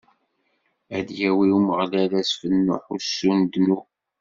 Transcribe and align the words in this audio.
Ad 0.97 1.03
d-yawi 1.07 1.45
i 1.51 1.55
Umeɣlal 1.57 2.11
asfel 2.21 2.53
n 2.65 2.73
uḥussu 2.75 3.31
n 3.39 3.41
ddnub. 3.45 3.85